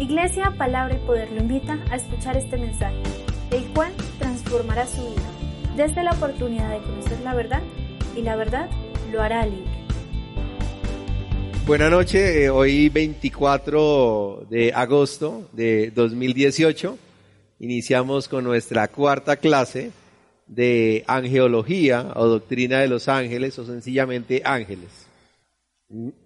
[0.00, 2.94] Iglesia, Palabra y Poder lo invita a escuchar este mensaje,
[3.50, 5.28] el cual transformará su vida
[5.76, 7.62] desde la oportunidad de conocer la verdad
[8.14, 8.70] y la verdad
[9.10, 9.66] lo hará libre.
[11.66, 16.96] Buenas noches, eh, hoy 24 de agosto de 2018
[17.58, 19.90] iniciamos con nuestra cuarta clase
[20.46, 25.08] de angeología o doctrina de los ángeles o sencillamente ángeles.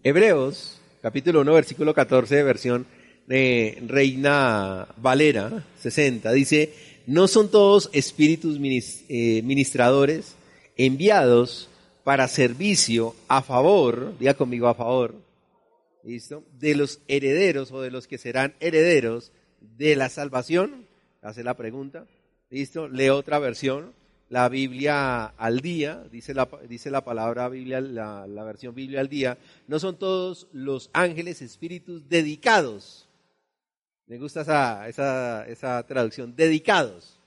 [0.02, 2.86] Hebreos, capítulo 1, versículo 14, versión
[3.32, 6.74] de Reina Valera 60, dice,
[7.06, 10.34] no son todos espíritus eh, ministradores
[10.76, 11.70] enviados
[12.04, 15.14] para servicio a favor, diga conmigo a favor,
[16.04, 16.44] ¿listo?
[16.58, 19.32] De los herederos o de los que serán herederos
[19.78, 20.86] de la salvación.
[21.22, 22.04] Hace la pregunta,
[22.50, 22.86] ¿listo?
[22.86, 23.94] Lee otra versión,
[24.28, 29.38] la Biblia al día, dice la, dice la palabra Biblia, la versión Biblia al día.
[29.68, 33.08] No son todos los ángeles espíritus dedicados
[34.12, 36.36] me gusta esa, esa, esa traducción.
[36.36, 37.18] Dedicados.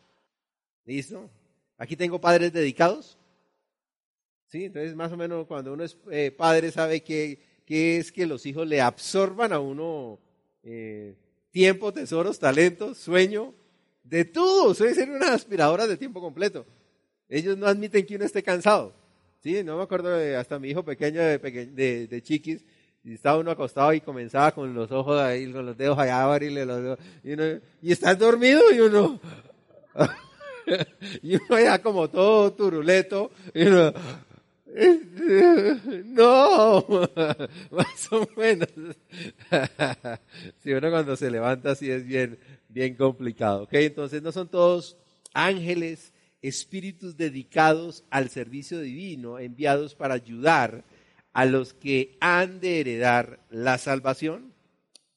[0.85, 1.31] ¿Listo?
[1.79, 3.17] Aquí tengo padres dedicados.
[4.45, 4.65] ¿Sí?
[4.65, 8.45] Entonces, más o menos, cuando uno es eh, padre, sabe que, que, es que los
[8.45, 10.19] hijos le absorban a uno
[10.61, 11.15] eh,
[11.49, 13.55] tiempo, tesoros, talentos, sueño,
[14.03, 14.75] de todo.
[14.75, 16.67] Soy ser una aspiradora de tiempo completo.
[17.27, 18.93] Ellos no admiten que uno esté cansado.
[19.41, 19.63] ¿Sí?
[19.63, 22.63] No me acuerdo de, hasta mi hijo pequeño de, de, de chiquis
[23.05, 26.65] y estaba uno acostado y comenzaba con los ojos ahí, con los dedos allá abrirle
[26.65, 26.99] los dedos.
[27.23, 27.43] Y, uno,
[27.83, 29.19] y estás dormido y uno,
[31.21, 33.29] y uno ya como todo turuleto.
[33.53, 33.93] Y uno,
[36.05, 36.85] no,
[37.71, 38.69] más o menos.
[40.63, 42.39] Si uno cuando se levanta así es bien,
[42.69, 43.63] bien complicado.
[43.63, 43.73] ¿ok?
[43.73, 44.97] Entonces no son todos
[45.31, 46.11] ángeles,
[46.41, 50.83] espíritus dedicados al servicio divino, enviados para ayudar
[51.35, 54.53] a los que han de heredar la salvación.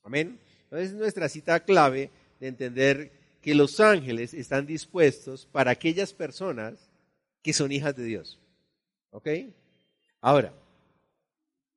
[0.02, 0.40] Amén.
[0.64, 2.10] Entonces es nuestra cita clave
[2.40, 6.90] de entender que los ángeles están dispuestos para aquellas personas
[7.40, 8.40] que son hijas de Dios.
[9.12, 9.28] ¿Ok?
[10.20, 10.52] Ahora,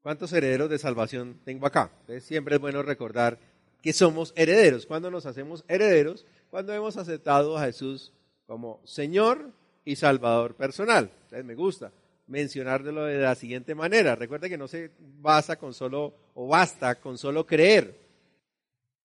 [0.01, 1.91] ¿cuántos herederos de salvación tengo acá?
[2.01, 3.37] Entonces siempre es bueno recordar
[3.83, 4.87] que somos herederos.
[4.87, 6.25] ¿Cuándo nos hacemos herederos?
[6.49, 8.11] Cuando hemos aceptado a Jesús
[8.47, 9.51] como Señor
[9.85, 11.11] y Salvador personal.
[11.25, 11.91] Entonces me gusta
[12.31, 14.15] mencionarlo de la siguiente manera.
[14.15, 17.99] Recuerde que no se basa con solo, o basta con solo creer.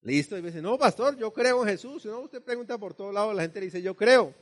[0.02, 2.06] Listo, y me dice, no, pastor, yo creo en Jesús.
[2.06, 4.32] No, usted pregunta por todos lados, la gente le dice, yo creo.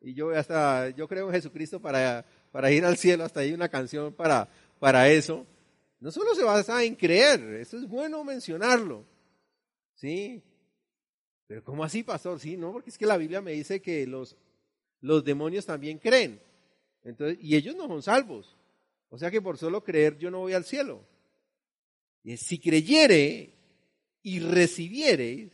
[0.00, 3.68] Y yo hasta, yo creo en Jesucristo para, para ir al cielo, hasta hay una
[3.68, 4.48] canción para,
[4.80, 5.46] para eso.
[6.00, 9.04] No solo se basa en creer, eso es bueno mencionarlo.
[9.94, 10.42] ¿Sí?
[11.46, 12.40] Pero ¿cómo así, pastor?
[12.40, 14.36] Sí, no, porque es que la Biblia me dice que los,
[15.00, 16.40] los demonios también creen.
[17.06, 18.56] Entonces, y ellos no son salvos.
[19.10, 21.04] O sea que por solo creer yo no voy al cielo.
[22.36, 23.54] Si creyere
[24.22, 25.50] y recibiere,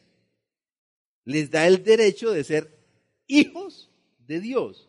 [1.24, 2.78] les da el derecho de ser
[3.26, 3.90] hijos
[4.26, 4.88] de Dios.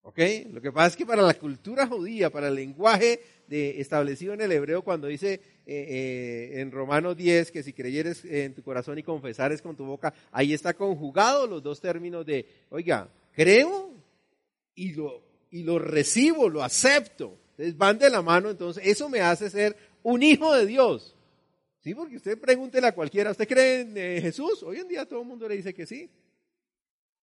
[0.00, 0.18] ¿Ok?
[0.50, 4.40] Lo que pasa es que para la cultura judía, para el lenguaje de, establecido en
[4.40, 8.98] el hebreo, cuando dice eh, eh, en Romanos 10 que si creyeres en tu corazón
[8.98, 13.92] y confesares con tu boca, ahí está conjugado los dos términos de, oiga, creo
[14.74, 17.38] y lo y lo recibo, lo acepto.
[17.52, 21.14] Entonces van de la mano, entonces eso me hace ser un hijo de Dios.
[21.78, 24.64] Sí, porque usted pregúntele a cualquiera, ¿usted cree en eh, Jesús?
[24.64, 26.10] Hoy en día todo el mundo le dice que sí.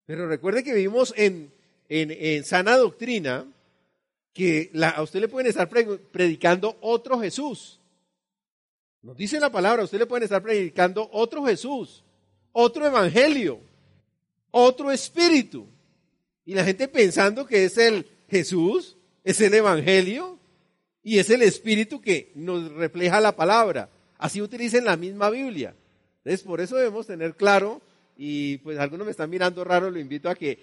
[0.06, 1.52] Pero recuerde que vivimos en,
[1.90, 3.46] en, sana doctrina,
[4.32, 7.78] que a usted le pueden estar predicando otro Jesús.
[9.02, 12.02] Nos dice la palabra, a usted le pueden estar predicando otro Jesús,
[12.52, 13.60] otro evangelio,
[14.50, 15.66] otro espíritu.
[16.46, 20.40] Y la gente pensando que es el Jesús, es el Evangelio
[21.04, 23.88] y es el Espíritu que nos refleja la palabra.
[24.18, 25.72] Así utilicen la misma Biblia.
[26.18, 27.80] Entonces, por eso debemos tener claro,
[28.16, 30.58] y pues algunos me están mirando raro, lo invito a que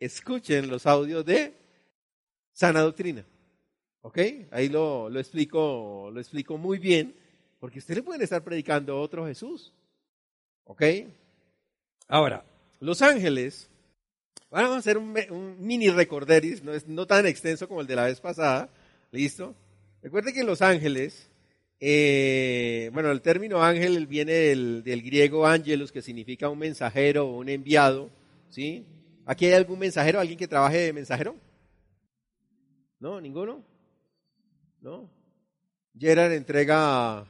[0.00, 1.54] escuchen los audios de
[2.52, 3.24] sana doctrina.
[4.00, 4.18] ¿Ok?
[4.50, 7.14] Ahí lo, lo, explico, lo explico muy bien,
[7.60, 9.72] porque ustedes pueden estar predicando otro Jesús.
[10.64, 10.82] ¿Ok?
[12.08, 12.44] Ahora,
[12.80, 13.69] los ángeles
[14.50, 15.14] Vamos a hacer un,
[15.60, 18.68] mini recorderis, no, es, no tan extenso como el de la vez pasada.
[19.12, 19.54] ¿Listo?
[20.02, 21.30] Recuerde que los ángeles,
[21.78, 27.48] eh, bueno, el término ángel viene del, griego angelus, que significa un mensajero o un
[27.48, 28.10] enviado.
[28.48, 28.84] ¿Sí?
[29.24, 31.36] ¿Aquí hay algún mensajero, alguien que trabaje de mensajero?
[32.98, 33.20] ¿No?
[33.20, 33.62] ¿Ninguno?
[34.80, 35.08] ¿No?
[35.96, 37.24] Gerard entrega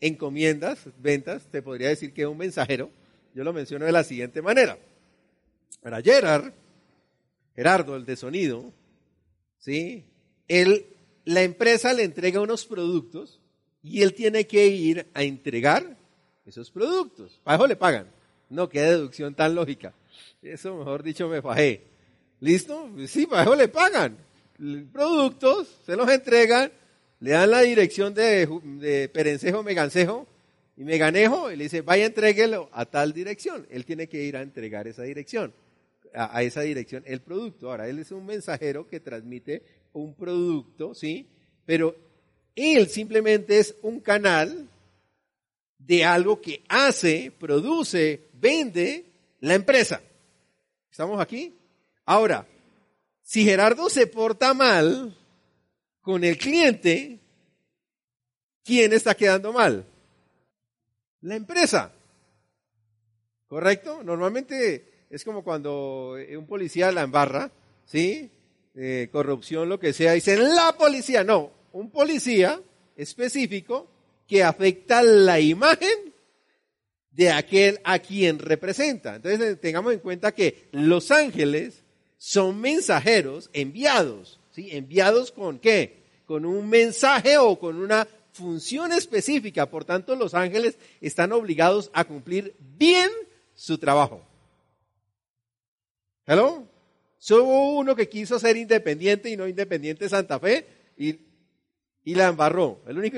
[0.00, 2.90] encomiendas, ventas, te podría decir que es un mensajero.
[3.34, 4.76] Yo lo menciono de la siguiente manera.
[5.84, 6.50] Para Gerard,
[7.54, 8.72] Gerardo, el de sonido,
[9.58, 10.06] ¿sí?
[10.48, 10.86] Él,
[11.26, 13.38] la empresa le entrega unos productos
[13.82, 15.94] y él tiene que ir a entregar
[16.46, 17.38] esos productos.
[17.44, 18.06] Para eso le pagan.
[18.48, 19.92] No, qué deducción tan lógica.
[20.40, 21.82] Eso, mejor dicho, me fajé.
[22.40, 22.88] ¿Listo?
[23.06, 24.16] Sí, para eso le pagan.
[24.90, 26.72] Productos, se los entregan,
[27.20, 28.48] le dan la dirección de,
[28.80, 30.26] de Perencejo, Megancejo
[30.78, 33.66] y Meganejo y le dice, vaya, entréguelo a tal dirección.
[33.68, 35.52] Él tiene que ir a entregar esa dirección,
[36.14, 37.70] a, esa dirección, el producto.
[37.70, 39.62] Ahora, él es un mensajero que transmite
[39.92, 41.28] un producto, ¿sí?
[41.66, 41.96] Pero
[42.54, 44.68] él simplemente es un canal
[45.78, 49.06] de algo que hace, produce, vende
[49.40, 50.00] la empresa.
[50.90, 51.54] ¿Estamos aquí?
[52.04, 52.46] Ahora,
[53.22, 55.16] si Gerardo se porta mal
[56.00, 57.18] con el cliente,
[58.62, 59.86] ¿quién está quedando mal?
[61.22, 61.92] La empresa.
[63.46, 64.02] ¿Correcto?
[64.02, 67.52] Normalmente es como cuando un policía la embarra,
[67.86, 68.30] ¿sí?
[68.74, 71.22] Eh, corrupción, lo que sea, dicen la policía.
[71.22, 72.60] No, un policía
[72.96, 73.88] específico
[74.26, 76.12] que afecta la imagen
[77.12, 79.14] de aquel a quien representa.
[79.14, 81.84] Entonces eh, tengamos en cuenta que los ángeles
[82.18, 84.70] son mensajeros enviados, ¿sí?
[84.72, 86.02] Enviados con qué?
[86.26, 89.66] Con un mensaje o con una función específica.
[89.66, 93.10] Por tanto, los ángeles están obligados a cumplir bien
[93.54, 94.20] su trabajo.
[96.26, 96.66] ¿Hello?
[97.30, 100.66] Hubo uno que quiso ser independiente y no independiente Santa Fe
[100.96, 101.18] y
[102.04, 102.80] y la embarró.
[102.86, 103.16] El único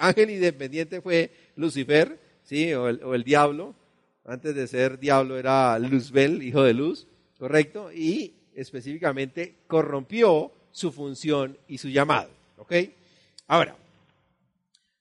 [0.00, 2.72] ángel independiente fue Lucifer, ¿sí?
[2.74, 3.74] O el, o el, diablo.
[4.24, 7.06] Antes de ser diablo era Luzbel, hijo de luz,
[7.38, 7.90] ¿correcto?
[7.90, 12.28] Y específicamente corrompió su función y su llamado,
[12.58, 12.74] ¿ok?
[13.46, 13.74] Ahora,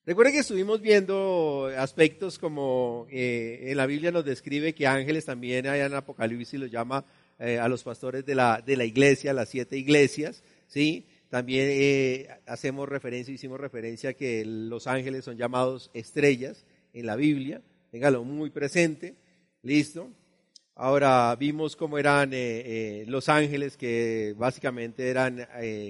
[0.06, 5.68] recuerden que estuvimos viendo aspectos como eh, en la Biblia nos describe que ángeles también
[5.68, 7.04] hay en Apocalipsis los llama
[7.40, 11.06] eh, a los pastores de la, de la iglesia, las siete iglesias, ¿sí?
[11.30, 17.18] También eh, hacemos referencia, hicimos referencia a que los ángeles son llamados estrellas en la
[17.18, 17.62] Biblia.
[17.92, 19.16] Téngalo muy presente.
[19.62, 20.10] Listo.
[20.76, 25.46] Ahora vimos cómo eran eh, eh, los ángeles que básicamente eran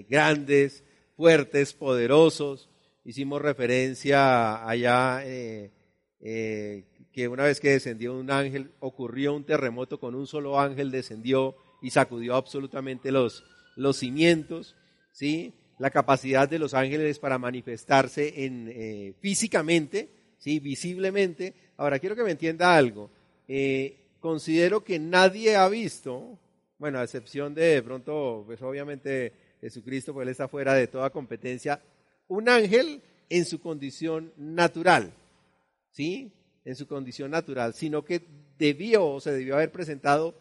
[0.09, 0.83] grandes,
[1.15, 2.69] fuertes, poderosos.
[3.03, 5.23] Hicimos referencia allá
[7.18, 11.56] que una vez que descendió un ángel ocurrió un terremoto con un solo ángel descendió
[11.81, 13.44] y sacudió absolutamente los,
[13.75, 14.75] los cimientos.
[15.14, 15.56] ¿sí?
[15.80, 20.60] La capacidad de los ángeles para manifestarse en, eh, físicamente, ¿sí?
[20.60, 21.56] Visiblemente.
[21.78, 23.10] Ahora, quiero que me entienda algo.
[23.48, 26.38] Eh, considero que nadie ha visto,
[26.78, 31.10] bueno, a excepción de, de pronto, pues obviamente Jesucristo, pues él está fuera de toda
[31.10, 31.81] competencia,
[32.28, 35.12] un ángel en su condición natural,
[35.90, 36.31] ¿sí?
[36.68, 38.22] En su condición natural, sino que
[38.60, 40.36] debió o se debió haber presentado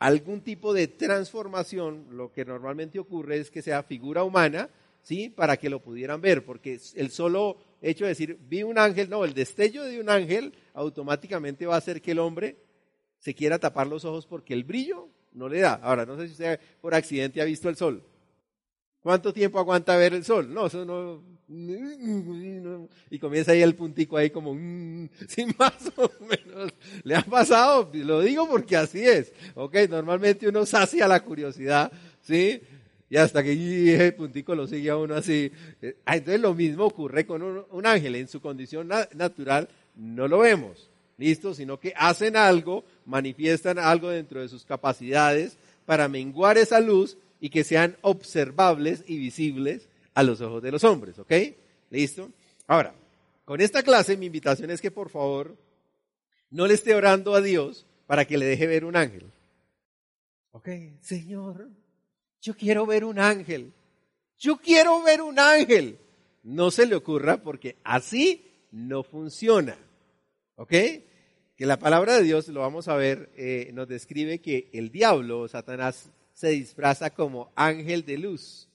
[0.00, 4.68] algún tipo de transformación, lo que normalmente ocurre es que sea figura humana,
[5.00, 5.28] ¿sí?
[5.28, 9.24] Para que lo pudieran ver, porque el solo hecho de decir, vi un ángel, no,
[9.24, 12.56] el destello de un ángel automáticamente va a hacer que el hombre
[13.20, 15.74] se quiera tapar los ojos porque el brillo no le da.
[15.74, 18.02] Ahora, no sé si usted por accidente ha visto el sol.
[19.04, 20.52] ¿Cuánto tiempo aguanta ver el sol?
[20.52, 21.22] No, eso no.
[23.10, 24.52] Y comienza ahí el puntico ahí como,
[25.28, 26.72] sin más o menos.
[27.02, 27.90] ¿Le ha pasado?
[27.92, 29.32] Lo digo porque así es.
[29.54, 31.90] Ok, normalmente uno sacia la curiosidad,
[32.22, 32.60] ¿sí?
[33.08, 35.50] Y hasta que el puntico lo sigue a uno así.
[36.04, 38.14] Ah, entonces lo mismo ocurre con un, ángel.
[38.14, 40.88] En su condición natural no lo vemos,
[41.18, 41.52] ¿listo?
[41.52, 47.50] Sino que hacen algo, manifiestan algo dentro de sus capacidades para menguar esa luz y
[47.50, 51.32] que sean observables y visibles a los ojos de los hombres, ¿ok?
[51.90, 52.30] ¿Listo?
[52.66, 52.94] Ahora,
[53.44, 55.56] con esta clase mi invitación es que por favor
[56.50, 59.30] no le esté orando a Dios para que le deje ver un ángel.
[60.52, 60.68] Ok,
[61.00, 61.68] Señor,
[62.40, 63.72] yo quiero ver un ángel.
[64.38, 65.98] Yo quiero ver un ángel.
[66.42, 69.76] No se le ocurra porque así no funciona.
[70.56, 70.70] ¿Ok?
[70.70, 75.46] Que la palabra de Dios, lo vamos a ver, eh, nos describe que el diablo,
[75.46, 78.69] Satanás, se disfraza como ángel de luz.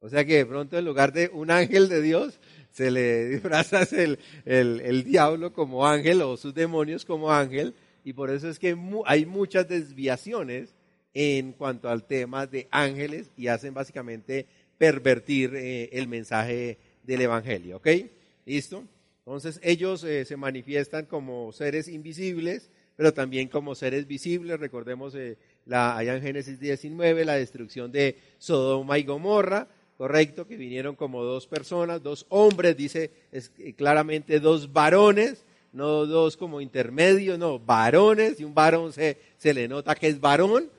[0.00, 2.40] O sea que de pronto en lugar de un ángel de Dios,
[2.70, 7.74] se le disfraza el, el, diablo como ángel o sus demonios como ángel.
[8.04, 8.76] Y por eso es que
[9.06, 10.74] hay muchas desviaciones
[11.12, 14.46] en cuanto al tema de ángeles y hacen básicamente
[14.78, 17.76] pervertir eh, el mensaje del Evangelio.
[17.76, 17.88] ¿Ok?
[18.46, 18.84] ¿Listo?
[19.26, 24.58] Entonces ellos eh, se manifiestan como seres invisibles, pero también como seres visibles.
[24.58, 29.68] Recordemos eh, la, allá en Génesis 19, la destrucción de Sodoma y Gomorra,
[30.00, 36.38] correcto, que vinieron como dos personas, dos hombres, dice eh, claramente dos varones, no dos
[36.38, 40.70] como intermedios, no, varones, y un varón se, se le nota que es varón,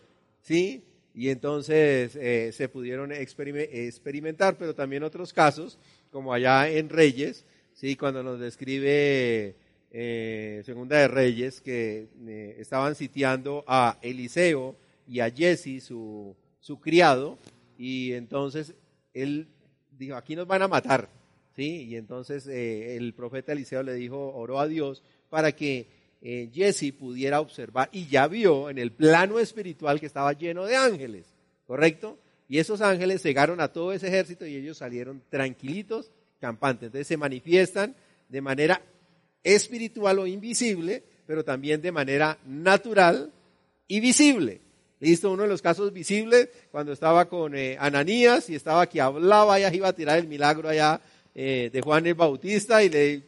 [0.41, 0.81] ¿sí?
[1.13, 5.77] Y entonces eh, se pudieron experimentar, pero también otros casos,
[6.09, 7.95] como allá en Reyes, ¿sí?
[7.95, 9.55] Cuando nos describe
[9.91, 12.07] eh, Segunda de Reyes, que
[12.57, 14.75] estaban sitiando a Eliseo
[15.07, 17.37] y a Jesse, su, su criado,
[17.77, 18.73] y entonces
[19.13, 19.47] él
[19.91, 21.09] dijo, aquí nos van a matar,
[21.55, 21.83] ¿sí?
[21.83, 25.87] Y entonces eh, el profeta Eliseo le dijo, oró a Dios para que
[26.21, 30.75] eh, Jesse pudiera observar, y ya vio en el plano espiritual que estaba lleno de
[30.75, 31.25] ángeles,
[31.65, 32.19] ¿correcto?
[32.47, 36.87] Y esos ángeles cegaron a todo ese ejército y ellos salieron tranquilitos, campantes.
[36.87, 37.95] Entonces se manifiestan
[38.27, 38.81] de manera
[39.43, 43.31] espiritual o invisible, pero también de manera natural
[43.87, 44.59] y visible.
[45.01, 49.57] Listo, uno de los casos visibles, cuando estaba con eh, Ananías y estaba que hablaba,
[49.57, 51.01] ya iba a tirar el milagro allá
[51.33, 53.23] eh, de Juan el Bautista y le,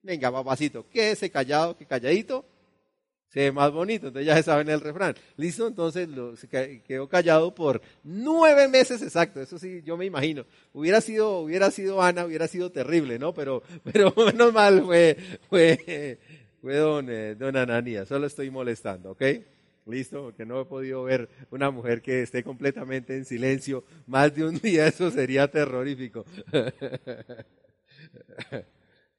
[0.00, 2.44] venga papacito, quédese callado, que calladito,
[3.30, 5.16] se ve más bonito, entonces ya se sabe el refrán.
[5.36, 6.08] Listo, entonces
[6.86, 10.46] quedó callado por nueve meses exacto, eso sí, yo me imagino.
[10.72, 13.34] Hubiera sido, hubiera sido Ana, hubiera sido terrible, ¿no?
[13.34, 15.16] Pero, pero menos mal fue,
[15.48, 16.16] fue,
[16.62, 19.22] fue don, eh, don Ananías, solo estoy molestando, ¿ok?
[19.88, 24.44] Listo, porque no he podido ver una mujer que esté completamente en silencio más de
[24.44, 26.26] un día, eso sería terrorífico.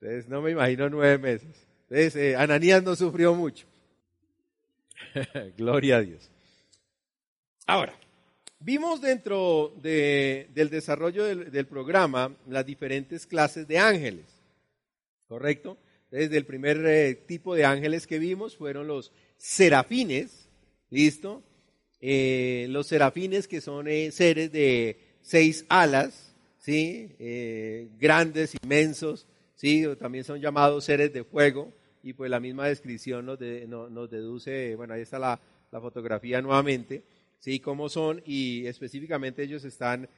[0.01, 1.67] Entonces no me imagino nueve meses.
[1.89, 3.65] Entonces eh, Ananías no sufrió mucho.
[5.57, 6.29] Gloria a Dios.
[7.65, 7.93] Ahora,
[8.59, 14.25] vimos dentro de, del desarrollo del, del, programa las diferentes clases de ángeles,
[15.27, 15.77] ¿correcto?
[16.11, 20.48] Desde el primer eh, tipo de ángeles que vimos fueron los serafines,
[20.89, 21.43] ¿Listo?
[22.01, 27.11] Eh, los serafines que son eh, seres de seis alas, ¿sí?
[27.19, 29.85] Eh, grandes, inmensos, ¿sí?
[29.99, 35.01] también son llamados seres de fuego y pues la misma descripción nos, deduce, bueno, ahí
[35.01, 35.39] está la,
[35.71, 37.03] fotografía nuevamente,
[37.37, 37.59] ¿sí?
[37.59, 40.09] Cómo son y específicamente ellos están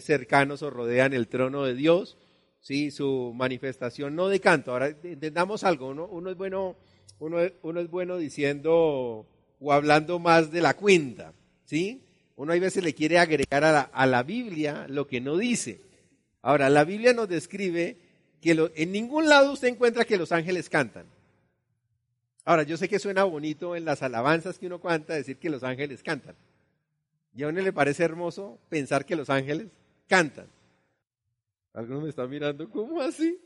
[0.00, 2.18] cercanos o rodean el trono de Dios,
[2.60, 2.90] ¿sí?
[2.90, 4.72] Su manifestación no de canto.
[4.72, 6.76] Ahora, entendamos algo, uno, es bueno,
[7.20, 7.40] uno
[7.80, 9.26] es bueno diciendo
[9.60, 11.32] o hablando más de la cuenta,
[11.64, 12.02] ¿sí?
[12.36, 15.80] Uno a veces le quiere agregar a la, a la Biblia lo que no dice.
[16.42, 17.96] Ahora, la Biblia nos describe
[18.40, 21.06] que en ningún lado usted encuentra que los ángeles cantan.
[22.44, 25.62] Ahora, yo sé que suena bonito en las alabanzas que uno canta decir que los
[25.62, 26.34] ángeles cantan.
[27.34, 29.68] ¿Y a uno le parece hermoso pensar que los ángeles
[30.06, 30.46] cantan?
[31.74, 33.38] Algunos me están mirando, ¿cómo así?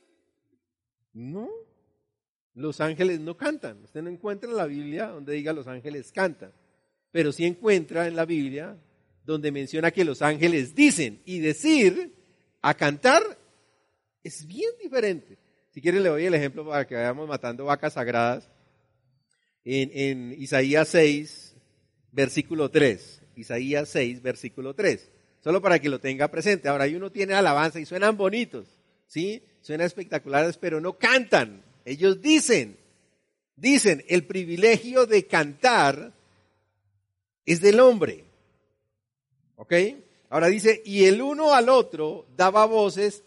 [1.13, 1.49] No,
[2.55, 3.83] los ángeles no cantan.
[3.85, 6.53] Usted no encuentra en la Biblia donde diga los ángeles cantan.
[7.11, 8.77] Pero sí encuentra en la Biblia
[9.25, 11.23] donde menciona que los ángeles dicen.
[11.25, 12.15] Y decir
[12.61, 13.23] a cantar
[14.23, 15.39] es bien diferente.
[15.71, 18.51] Si quiere le doy el ejemplo para que vayamos matando vacas sagradas.
[19.65, 21.57] En, en Isaías 6,
[22.11, 23.23] versículo 3.
[23.37, 25.11] Isaías 6, versículo 3.
[25.41, 26.69] Solo para que lo tenga presente.
[26.69, 28.67] Ahora, ahí uno tiene alabanza y suenan bonitos.
[29.07, 29.43] ¿Sí?
[29.61, 31.63] Suenan espectaculares, pero no cantan.
[31.85, 32.79] Ellos dicen,
[33.57, 36.13] dicen, el privilegio de cantar
[37.45, 38.25] es del hombre.
[39.57, 39.73] ¿Ok?
[40.29, 43.23] Ahora dice, y el uno al otro daba voces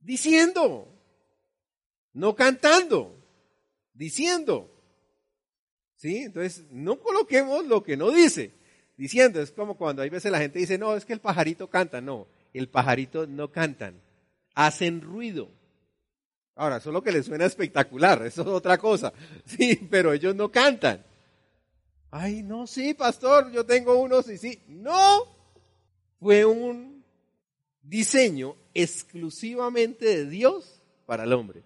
[0.00, 0.88] diciendo,
[2.12, 3.16] no cantando,
[3.94, 4.68] diciendo.
[5.96, 6.18] ¿Sí?
[6.18, 8.52] Entonces, no coloquemos lo que no dice,
[8.96, 9.40] diciendo.
[9.40, 12.00] Es como cuando hay veces la gente dice, no, es que el pajarito canta.
[12.00, 14.00] No, el pajarito no cantan,
[14.54, 15.48] hacen ruido.
[16.54, 19.12] Ahora, eso es lo que les suena espectacular, eso es otra cosa.
[19.46, 21.04] Sí, pero ellos no cantan.
[22.10, 24.62] Ay, no, sí, pastor, yo tengo unos y sí.
[24.68, 25.24] No,
[26.20, 27.02] fue un
[27.82, 31.62] diseño exclusivamente de Dios para el hombre.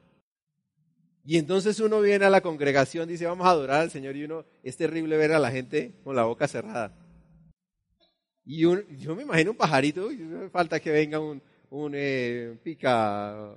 [1.25, 4.45] Y entonces uno viene a la congregación, dice, vamos a adorar al Señor, y uno,
[4.63, 6.95] es terrible ver a la gente con la boca cerrada.
[8.45, 10.09] Y yo me imagino un pajarito,
[10.53, 13.53] falta que venga un, un eh, pica,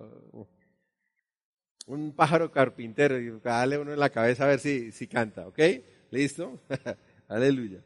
[1.90, 5.60] un pájaro carpintero y darle uno en la cabeza a ver si, si canta, ¿ok?
[6.12, 6.60] ¿Listo?
[7.28, 7.80] Aleluya.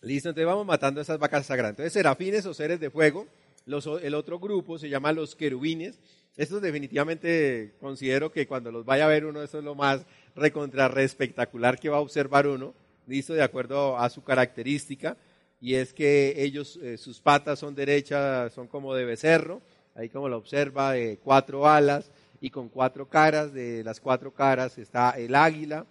[0.00, 1.72] Listo, entonces vamos matando esas vacas sagradas.
[1.72, 3.26] Entonces, serafines o seres de fuego.
[3.66, 5.98] El otro grupo se llama los querubines.
[6.36, 10.06] Estos definitivamente considero que cuando los vaya a ver uno, eso es lo más
[10.36, 12.74] recontra espectacular que va a observar uno.
[13.08, 15.16] Listo, de acuerdo a su característica.
[15.60, 19.62] Y es que ellos, eh, sus patas son derechas, son como de becerro.
[19.96, 23.52] Ahí como lo observa, eh, cuatro alas y con cuatro caras.
[23.52, 25.86] De las cuatro caras está el águila,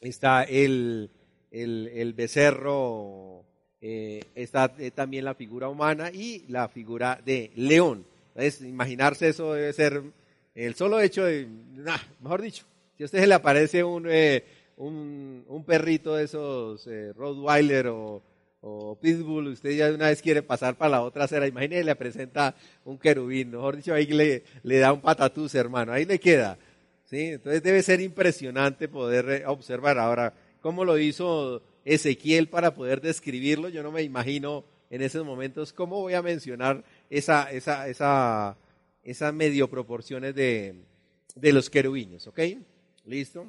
[0.00, 1.10] está el,
[1.50, 3.44] el, becerro,
[3.80, 8.04] eh, está eh, también la figura humana y la figura de león.
[8.34, 10.02] Entonces, imaginarse eso debe ser
[10.54, 11.48] el solo hecho de,
[12.20, 12.64] mejor dicho,
[12.96, 14.44] si a usted se le aparece un, eh,
[14.76, 18.22] un, un, perrito de esos Rottweiler o
[18.62, 22.54] o Pitbull, usted ya una vez quiere pasar para la otra acera, imagínese, le presenta
[22.84, 26.58] un querubín, mejor dicho, ahí le, da un patatús, hermano, ahí le queda.
[27.06, 27.28] ¿sí?
[27.28, 33.68] Entonces debe ser impresionante poder observar ahora cómo lo hizo Ezequiel para poder describirlo.
[33.70, 38.56] Yo no me imagino en esos momentos cómo voy a mencionar esa, esa, esa,
[39.02, 40.74] esas medio proporciones de,
[41.34, 42.40] de los querubines, ¿ok?
[43.06, 43.46] ¿Listo?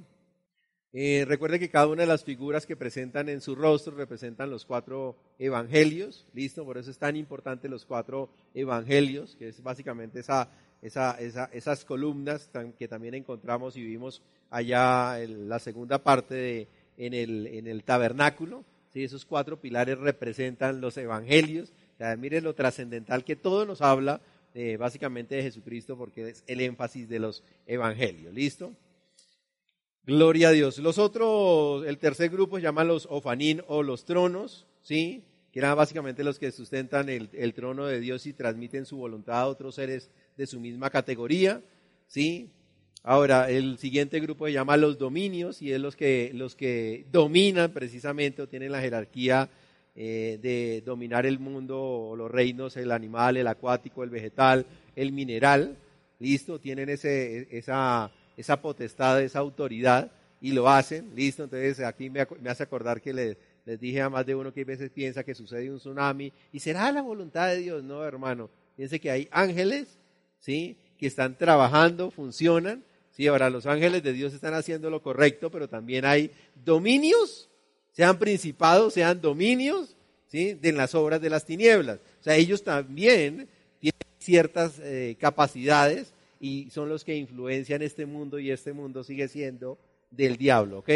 [0.93, 4.65] Eh, recuerde que cada una de las figuras que presentan en su rostro representan los
[4.65, 10.50] cuatro evangelios, listo, por eso es tan importante los cuatro evangelios, que es básicamente esa,
[10.81, 11.17] esa,
[11.53, 16.67] esas columnas que también encontramos y vimos allá en la segunda parte de,
[16.98, 19.05] en, el, en el tabernáculo, ¿sí?
[19.05, 21.71] esos cuatro pilares representan los evangelios,
[22.01, 24.19] o mire lo trascendental que todo nos habla
[24.53, 28.74] eh, básicamente de Jesucristo porque es el énfasis de los evangelios, ¿listo?
[30.05, 30.79] Gloria a Dios.
[30.79, 35.24] Los otros, el tercer grupo se llama los ofanín o los tronos, ¿sí?
[35.51, 39.48] Que eran básicamente los que sustentan el, trono de Dios y transmiten su voluntad a
[39.48, 41.62] otros seres de su misma categoría,
[42.08, 42.50] ¿sí?
[43.03, 47.72] Ahora, el siguiente grupo se llama los dominios y es los que, los que dominan
[47.72, 49.50] precisamente o tienen la jerarquía
[49.96, 54.65] eh, de dominar el mundo o los reinos, el animal, el acuático, el vegetal,
[54.96, 55.77] el mineral,
[56.17, 61.43] listo, tienen ese, esa esa potestad, esa autoridad, y lo hacen, listo.
[61.43, 63.38] Entonces aquí me, hace acordar que les,
[63.79, 66.91] dije a más de uno que a veces piensa que sucede un tsunami y será
[66.91, 67.83] la voluntad de Dios.
[67.83, 68.50] No, hermano.
[68.75, 70.00] Piense que hay ángeles,
[70.39, 70.75] ¿sí?
[70.98, 72.83] Que están trabajando, funcionan.
[73.12, 76.31] Sí, ahora los ángeles de Dios están haciendo lo correcto, pero también hay
[76.65, 77.50] dominios,
[77.91, 79.95] sean principados, sean dominios,
[80.27, 80.53] ¿sí?
[80.53, 81.98] De las obras de las tinieblas.
[82.19, 83.48] O sea, ellos también
[83.79, 89.27] tienen ciertas eh, capacidades y son los que influencian este mundo y este mundo sigue
[89.27, 89.77] siendo
[90.10, 90.89] del diablo, ¿ok?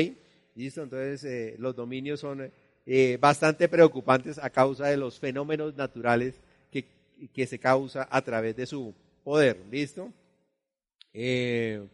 [0.55, 0.81] ¿Listo?
[0.81, 2.51] Entonces eh, los dominios son
[2.87, 6.87] eh, bastante preocupantes a causa de los fenómenos naturales que,
[7.31, 10.11] que se causa a través de su poder, ¿listo?
[11.13, 11.85] Eh,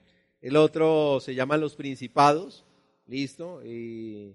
[0.42, 2.64] el otro se llaman los principados,
[3.06, 3.62] ¿listo?
[3.66, 4.34] Y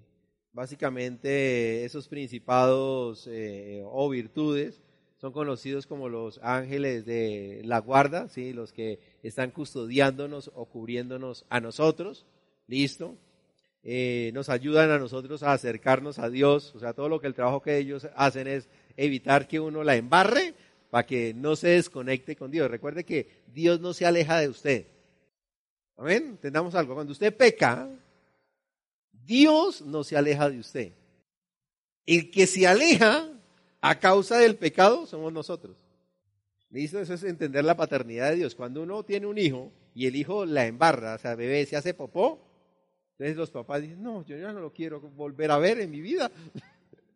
[0.53, 3.27] básicamente esos principados
[3.83, 4.79] o virtudes
[5.17, 8.53] son conocidos como los ángeles de la guarda, ¿sí?
[8.53, 12.25] los que están custodiándonos o cubriéndonos a nosotros,
[12.67, 13.15] listo.
[13.83, 17.33] Eh, nos ayudan a nosotros a acercarnos a Dios, o sea, todo lo que el
[17.33, 20.53] trabajo que ellos hacen es evitar que uno la embarre
[20.89, 22.69] para que no se desconecte con Dios.
[22.69, 24.87] Recuerde que Dios no se aleja de usted.
[25.95, 27.89] Amén, entendamos algo, cuando usted peca,
[29.11, 30.91] Dios no se aleja de usted.
[32.05, 33.36] El que se aleja
[33.81, 35.75] a causa del pecado somos nosotros.
[36.69, 36.99] ¿Listo?
[36.99, 38.55] Eso es entender la paternidad de Dios.
[38.55, 41.93] Cuando uno tiene un hijo y el hijo la embarra, o sea, bebé se hace
[41.93, 42.39] popó,
[43.11, 46.01] entonces los papás dicen, no, yo ya no lo quiero volver a ver en mi
[46.01, 46.29] vida.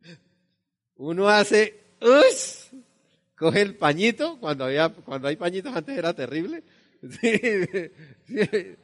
[0.95, 2.81] Uno hace, ¡Uy!
[3.35, 6.63] coge el pañito, cuando, había, cuando hay pañitos antes era terrible.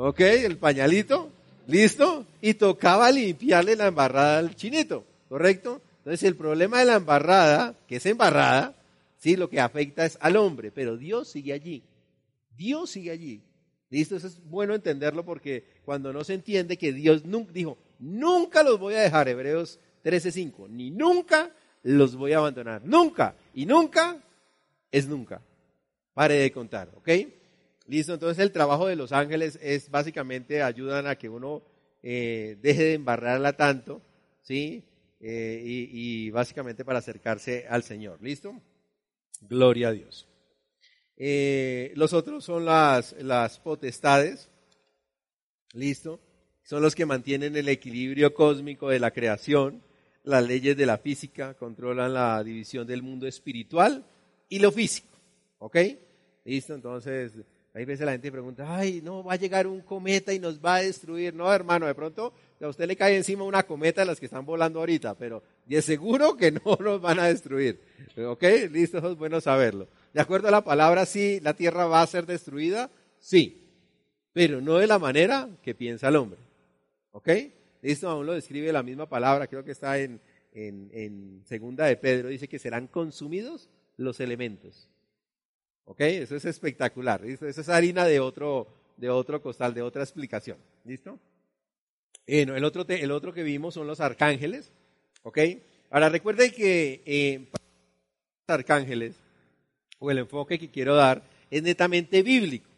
[0.00, 1.32] Ok, el pañalito,
[1.66, 5.80] listo, y tocaba limpiarle la embarrada al chinito, ¿correcto?
[6.08, 8.74] Entonces el problema de la embarrada, que es embarrada,
[9.18, 11.82] sí, lo que afecta es al hombre, pero Dios sigue allí.
[12.56, 13.42] Dios sigue allí.
[13.90, 14.16] ¿Listo?
[14.16, 18.78] Eso es bueno entenderlo porque cuando no se entiende que Dios nunca dijo, nunca los
[18.78, 21.50] voy a dejar, Hebreos 13:5, ni nunca
[21.82, 24.16] los voy a abandonar, nunca, y nunca
[24.90, 25.42] es nunca.
[26.14, 27.08] Pare de contar, ¿ok?
[27.86, 31.60] Listo, entonces el trabajo de los ángeles es básicamente ayudan a que uno
[32.02, 34.00] eh, deje de embarrarla tanto,
[34.40, 34.84] ¿sí?
[35.20, 38.22] Eh, y, básicamente para acercarse al Señor.
[38.22, 38.60] ¿Listo?
[39.40, 40.28] Gloria a Dios.
[41.16, 44.48] Eh, los otros son las, las potestades.
[45.72, 46.20] ¿Listo?
[46.62, 49.82] Son los que mantienen el equilibrio cósmico de la creación.
[50.22, 54.04] Las leyes de la física controlan la división del mundo espiritual
[54.48, 55.18] y lo físico.
[55.58, 55.76] ¿Ok?
[56.44, 56.74] ¿Listo?
[56.74, 57.32] Entonces,
[57.74, 60.76] hay veces la gente pregunta, ay, no, va a llegar un cometa y nos va
[60.76, 61.34] a destruir.
[61.34, 64.44] No, hermano, de pronto a usted le cae encima una cometa de las que están
[64.44, 67.80] volando ahorita, pero de seguro que no nos van a destruir.
[68.16, 68.42] ¿Ok?
[68.70, 69.88] Listo, es bueno saberlo.
[70.12, 73.62] De acuerdo a la palabra, sí, la tierra va a ser destruida, sí,
[74.32, 76.40] pero no de la manera que piensa el hombre.
[77.12, 77.28] ¿Ok?
[77.82, 80.20] Listo, aún lo describe la misma palabra, creo que está en,
[80.52, 84.88] en, segunda de Pedro, dice que serán consumidos los elementos.
[85.84, 86.00] ¿Ok?
[86.00, 87.22] Eso es espectacular.
[87.22, 87.46] ¿listo?
[87.46, 88.66] Eso es harina de otro,
[88.96, 90.58] de otro costal, de otra explicación.
[90.84, 91.18] ¿Listo?
[92.28, 94.70] Bueno, el otro, el otro que vimos son los arcángeles.
[95.22, 95.38] ¿Ok?
[95.90, 99.16] Ahora recuerden que eh, los arcángeles,
[99.98, 102.68] o el enfoque que quiero dar, es netamente bíblico.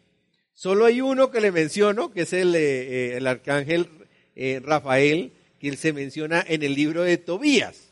[0.53, 3.87] Solo hay uno que le menciono, que es el, eh, el arcángel
[4.35, 7.91] eh, Rafael, que se menciona en el libro de Tobías.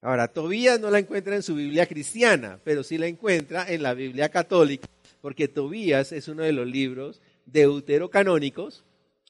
[0.00, 3.94] Ahora, Tobías no la encuentra en su Biblia cristiana, pero sí la encuentra en la
[3.94, 4.88] Biblia católica,
[5.20, 8.84] porque Tobías es uno de los libros deuterocanónicos,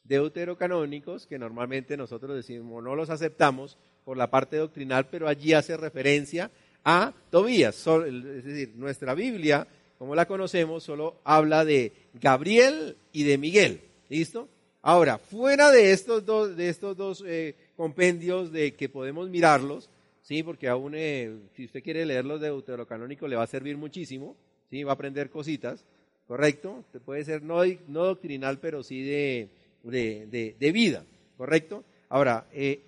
[0.08, 5.76] deuterocanónicos que normalmente nosotros decimos no los aceptamos por la parte doctrinal, pero allí hace
[5.76, 6.50] referencia
[6.82, 7.86] a Tobías.
[7.86, 9.68] Es decir, nuestra Biblia,
[9.98, 13.82] como la conocemos, solo habla de Gabriel y de Miguel.
[14.08, 14.48] ¿Listo?
[14.80, 19.90] Ahora, fuera de estos dos, de estos dos eh, compendios de que podemos mirarlos,
[20.22, 24.36] sí, porque aún eh, si usted quiere leerlos de deuterocanónico le va a servir muchísimo,
[24.70, 25.84] sí, va a aprender cositas,
[26.26, 26.84] correcto.
[27.04, 29.50] Puede ser no, no doctrinal, pero sí de,
[29.82, 31.04] de, de, vida,
[31.36, 31.84] correcto.
[32.08, 32.82] Ahora, eh,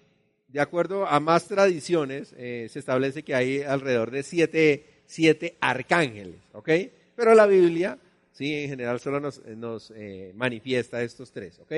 [0.49, 6.41] de acuerdo a más tradiciones, eh, se establece que hay alrededor de siete, siete arcángeles,
[6.53, 6.71] ¿ok?
[7.15, 7.99] Pero la Biblia,
[8.33, 11.73] sí, en general solo nos, nos eh, manifiesta estos tres, ¿ok?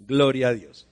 [0.00, 0.86] Gloria a Dios.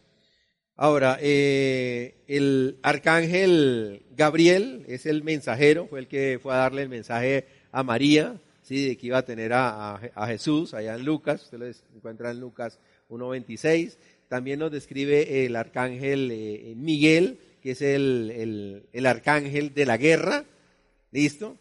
[0.76, 7.46] Ahora, el arcángel Gabriel es el mensajero, fue el que fue a darle el mensaje
[7.72, 11.58] a María, sí, de que iba a tener a, a Jesús allá en Lucas, usted
[11.58, 13.96] lo encuentra en Lucas 1.26.
[14.28, 20.44] También nos describe el arcángel eh, Miguel, que es el, arcángel de la guerra.
[21.10, 21.56] ¿Listo?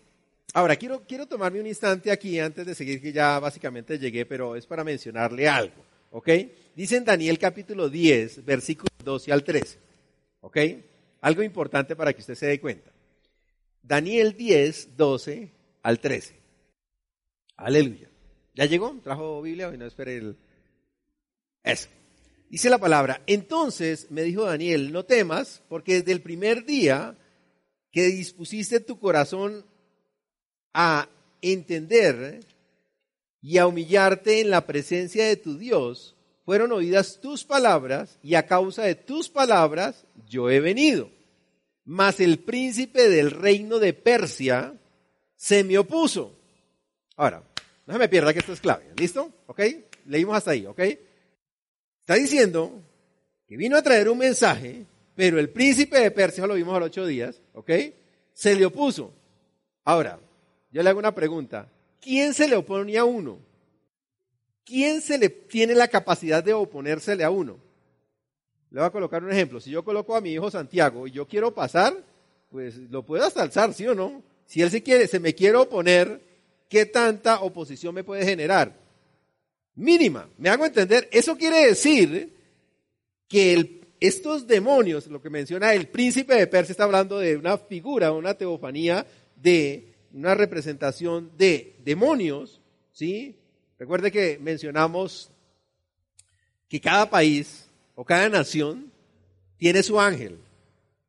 [0.53, 4.55] Ahora, quiero, quiero tomarme un instante aquí antes de seguir, que ya básicamente llegué, pero
[4.55, 5.86] es para mencionarle algo.
[6.12, 6.29] ¿Ok?
[6.75, 9.77] Dice en Daniel capítulo 10, versículos 12 al 13.
[10.41, 10.57] ¿Ok?
[11.21, 12.91] Algo importante para que usted se dé cuenta.
[13.81, 15.49] Daniel 10, 12
[15.83, 16.36] al 13.
[17.57, 18.10] Aleluya.
[18.53, 18.95] ¿Ya llegó?
[19.03, 19.69] ¿Trajo Biblia?
[19.69, 20.36] Hoy no espere el...
[21.67, 21.89] Eso.
[22.49, 27.17] Dice la palabra, entonces me dijo Daniel, no temas, porque desde el primer día
[27.91, 29.65] que dispusiste tu corazón
[30.73, 31.10] a
[31.41, 32.39] entender
[33.41, 38.45] y a humillarte en la presencia de tu Dios, fueron oídas tus palabras y a
[38.45, 41.10] causa de tus palabras yo he venido.
[41.84, 44.73] Mas el príncipe del reino de Persia
[45.36, 46.38] se me opuso.
[47.17, 47.43] Ahora,
[47.86, 48.86] no se me pierda que esto es clave.
[48.95, 49.32] ¿Listo?
[49.47, 49.62] ¿Ok?
[50.06, 50.65] Leímos hasta ahí.
[50.65, 50.82] ¿Ok?
[52.08, 52.72] Está diciendo
[53.50, 56.88] que vino a traer un mensaje, pero el príncipe de Persia, lo vimos a los
[56.88, 57.70] ocho días, ¿ok?
[58.32, 59.12] Se le opuso.
[59.84, 60.17] Ahora,
[60.72, 61.70] yo le hago una pregunta.
[62.00, 63.39] ¿Quién se le opone a uno?
[64.63, 67.58] ¿Quién se le tiene la capacidad de oponérsele a uno?
[68.72, 69.60] Le voy a colocar un ejemplo.
[69.60, 71.93] Si yo coloco a mi hijo Santiago y yo quiero pasar,
[72.50, 74.24] pues lo puedo hasta alzar, ¿sí o no?
[74.46, 76.22] Si él se quiere, se me quiere oponer,
[76.70, 78.87] ¿qué tanta oposición me puede generar?
[79.78, 80.28] Mínima.
[80.38, 81.08] ¿Me hago entender?
[81.12, 82.34] Eso quiere decir
[83.30, 88.12] que estos demonios, lo que menciona el príncipe de Persia, está hablando de una figura,
[88.12, 92.60] una teofanía de una representación de demonios,
[92.92, 93.36] ¿sí?
[93.80, 95.30] Recuerde que mencionamos
[96.68, 98.92] que cada país o cada nación
[99.58, 100.38] tiene su ángel,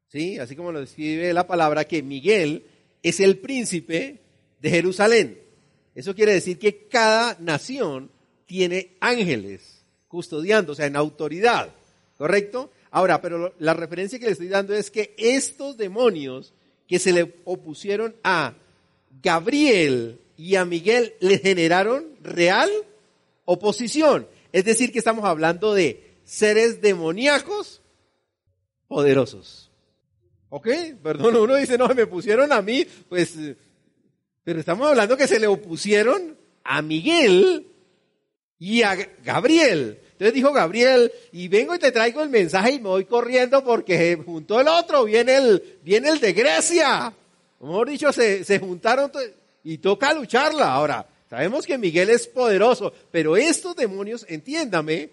[0.08, 0.38] ¿sí?
[0.38, 2.64] Así como lo describe la palabra que Miguel
[3.02, 4.20] es el príncipe
[4.60, 5.38] de Jerusalén.
[5.94, 8.10] Eso quiere decir que cada nación
[8.48, 11.68] tiene ángeles custodiando, o sea, en autoridad,
[12.16, 12.72] ¿correcto?
[12.90, 16.54] Ahora, pero la referencia que le estoy dando es que estos demonios
[16.88, 18.54] que se le opusieron a
[19.22, 22.70] Gabriel y a Miguel le generaron real
[23.44, 24.26] oposición.
[24.50, 27.82] Es decir, que estamos hablando de seres demoníacos
[28.86, 29.70] poderosos.
[30.48, 30.68] ¿Ok?
[31.02, 33.36] Perdón, uno dice, no, me pusieron a mí, pues,
[34.42, 37.66] pero estamos hablando que se le opusieron a Miguel
[38.58, 40.00] y a Gabriel.
[40.12, 44.16] Entonces dijo Gabriel, y vengo y te traigo el mensaje y me voy corriendo porque
[44.24, 47.12] junto el otro, viene el, viene el de Grecia.
[47.60, 49.12] Mejor dicho, se, se juntaron
[49.62, 50.72] y toca lucharla.
[50.72, 55.10] Ahora, sabemos que Miguel es poderoso, pero estos demonios, entiéndame,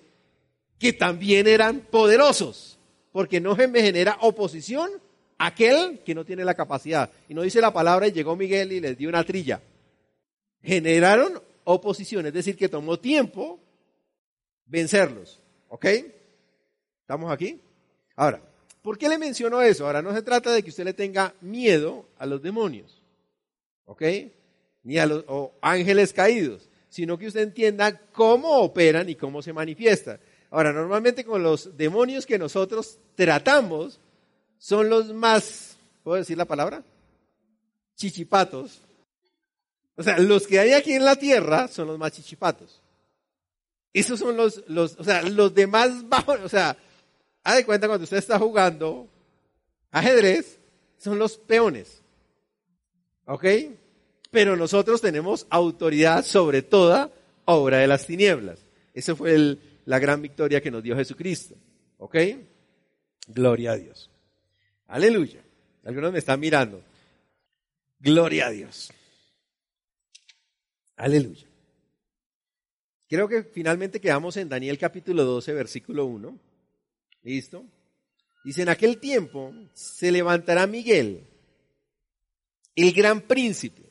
[0.80, 2.78] que también eran poderosos,
[3.12, 4.90] porque no me genera oposición
[5.38, 7.12] aquel que no tiene la capacidad.
[7.30, 9.62] Y no dice la palabra y llegó Miguel y les dio una trilla.
[10.64, 13.60] Generaron oposición, es decir, que tomó tiempo
[14.66, 15.42] vencerlos.
[15.70, 15.86] ¿Ok?
[17.02, 17.60] ¿Estamos aquí?
[18.16, 18.42] Ahora,
[18.82, 19.86] ¿por qué le menciono eso?
[19.86, 23.02] Ahora, no se trata de que usted le tenga miedo a los demonios,
[23.86, 24.02] ¿ok?
[24.84, 25.24] Ni a los
[25.62, 30.20] ángeles caídos, sino que usted entienda cómo operan y cómo se manifiestan.
[30.50, 34.00] Ahora, normalmente con los demonios que nosotros tratamos
[34.58, 36.84] son los más, ¿puedo decir la palabra?
[37.96, 38.82] Chichipatos,
[39.96, 42.82] o sea, los que hay aquí en la tierra son los más chichipatos.
[43.94, 46.78] Esos son los, los, o sea, los demás bajos, o sea,
[47.44, 49.08] haz de cuenta cuando usted está jugando
[49.92, 50.60] ajedrez,
[50.98, 52.02] son los peones.
[53.26, 53.46] ¿Ok?
[54.32, 57.10] Pero nosotros tenemos autoridad sobre toda
[57.46, 58.60] obra de las tinieblas.
[58.94, 61.56] Esa fue la gran victoria que nos dio Jesucristo.
[61.98, 62.18] ¿Ok?
[63.28, 64.10] Gloria a Dios.
[64.88, 65.42] Aleluya.
[65.86, 66.82] Algunos me están mirando.
[68.00, 68.92] Gloria a Dios.
[70.98, 71.46] Aleluya.
[73.10, 76.40] creo que finalmente quedamos en Daniel capítulo 12, versículo 1.
[77.24, 77.66] ¿Listo?
[78.46, 81.28] Dice, en aquel tiempo se levantará Miguel,
[82.76, 83.84] el gran príncipe,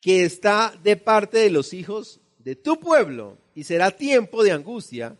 [0.00, 5.16] que está de parte de los hijos de tu pueblo, y será tiempo de angustia,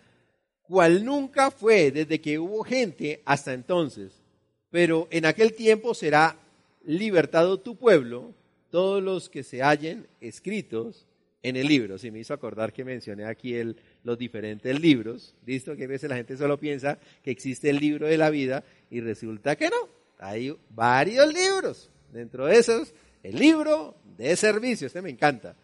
[0.63, 4.23] cual nunca fue desde que hubo gente hasta entonces.
[4.71, 6.39] Pero en aquel tiempo será
[6.85, 8.35] libertado tu pueblo,
[8.75, 11.07] todos los que se hallen escritos
[11.45, 11.97] en el libro.
[11.97, 13.55] Si me hizo acordar que mencioné aquí
[14.03, 18.09] los diferentes libros, listo, que a veces la gente solo piensa que existe el libro
[18.09, 19.89] de la vida y resulta que no.
[20.19, 21.89] Hay varios libros.
[22.13, 25.55] Dentro de esos, el libro de servicio, este me encanta.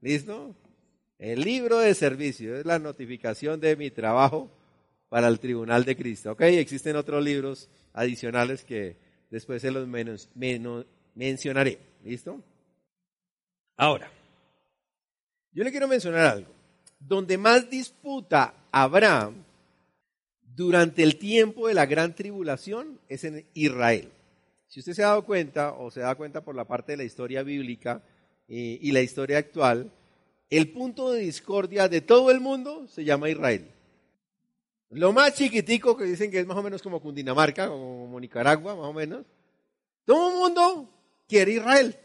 [0.00, 0.54] ¿Listo?
[1.18, 4.52] El libro de servicio es la notificación de mi trabajo
[5.08, 6.30] para el tribunal de Cristo.
[6.30, 6.42] ¿Ok?
[6.42, 8.98] Existen otros libros adicionales que
[9.30, 10.28] después se los menos,
[11.16, 11.80] mencionaré.
[12.04, 12.40] ¿Listo?
[13.82, 14.08] Ahora,
[15.52, 16.52] yo le quiero mencionar algo.
[17.00, 19.32] Donde más disputa habrá
[20.54, 24.12] durante el tiempo de la gran tribulación es en Israel.
[24.68, 27.02] Si usted se ha dado cuenta, o se da cuenta por la parte de la
[27.02, 28.00] historia bíblica
[28.46, 29.90] eh, y la historia actual,
[30.48, 33.68] el punto de discordia de todo el mundo se llama Israel.
[34.90, 38.86] Lo más chiquitico que dicen que es más o menos como Cundinamarca, como Nicaragua, más
[38.86, 39.26] o menos.
[40.04, 40.88] Todo el mundo
[41.26, 41.98] quiere Israel.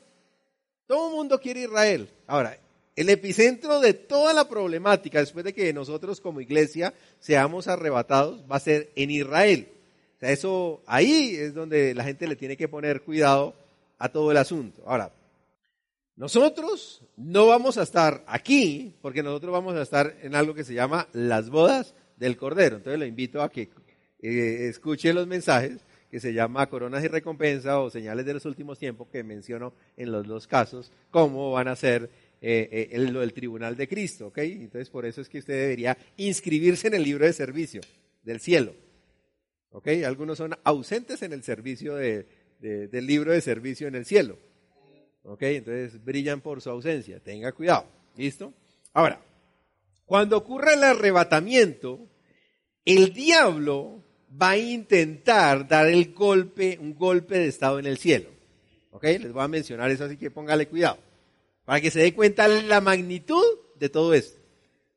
[0.88, 2.10] Todo el mundo quiere Israel.
[2.26, 2.58] Ahora,
[2.96, 8.56] el epicentro de toda la problemática, después de que nosotros como iglesia seamos arrebatados, va
[8.56, 9.68] a ser en Israel.
[10.16, 13.54] O sea, eso ahí es donde la gente le tiene que poner cuidado
[14.00, 14.82] a todo el asunto.
[14.88, 15.12] Ahora,
[16.16, 20.74] nosotros no vamos a estar aquí porque nosotros vamos a estar en algo que se
[20.74, 22.78] llama las bodas del Cordero.
[22.78, 23.70] Entonces le invito a que
[24.24, 25.82] eh, escuche los mensajes
[26.18, 30.12] que se llama Coronas y Recompensa o Señales de los Últimos Tiempos que menciono en
[30.12, 32.10] los dos casos, cómo van a ser
[32.42, 34.30] eh, eh, el, tribunal de Cristo.
[34.30, 34.40] ¿ok?
[34.40, 37.82] Entonces por eso es que usted debería inscribirse en el libro de servicio
[38.24, 38.74] del cielo.
[39.70, 39.90] ¿Ok?
[40.08, 42.26] Algunos son ausentes en el servicio de,
[42.60, 44.40] del libro de servicio en el cielo.
[45.22, 45.44] ¿Ok?
[45.44, 47.20] Entonces brillan por su ausencia.
[47.20, 47.86] Tenga cuidado.
[48.16, 48.56] ¿Listo?
[48.92, 49.22] Ahora,
[50.06, 52.08] cuando ocurra el arrebatamiento,
[52.86, 58.30] el diablo va a intentar dar el golpe, un golpe de estado en el cielo.
[58.92, 59.04] ¿Ok?
[59.04, 60.98] Les voy a mencionar eso, así que póngale cuidado.
[61.66, 63.44] Para que se dé cuenta la magnitud
[63.76, 64.40] de todo esto.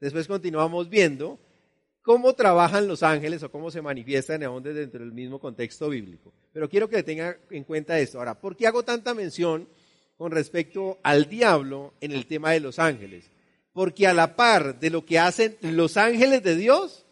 [0.00, 1.38] Después continuamos viendo
[2.02, 6.32] cómo trabajan los ángeles o cómo se manifiestan aún dentro del mismo contexto bíblico.
[6.52, 8.18] Pero quiero que tenga en cuenta esto.
[8.18, 9.68] Ahora, ¿por qué hago tanta mención
[10.16, 13.30] con respecto al diablo en el tema de los ángeles?
[13.72, 17.06] Porque a la par de lo que hacen los ángeles de Dios,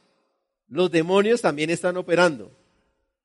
[0.68, 2.52] los demonios también están operando.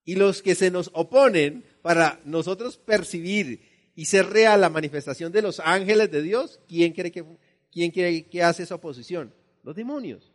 [0.05, 5.41] Y los que se nos oponen para nosotros percibir y ser real la manifestación de
[5.41, 7.23] los ángeles de Dios, ¿quién cree que,
[7.71, 9.33] quién que hace esa oposición?
[9.63, 10.31] Los demonios.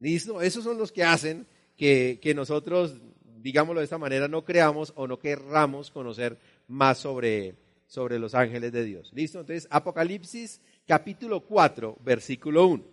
[0.00, 0.42] ¿Listo?
[0.42, 2.94] Esos son los que hacen que, nosotros,
[3.38, 7.54] digámoslo de esta manera, no creamos o no querramos conocer más sobre,
[7.86, 9.10] sobre los ángeles de Dios.
[9.14, 9.40] ¿Listo?
[9.40, 12.84] Entonces, Apocalipsis capítulo 4, versículo 1.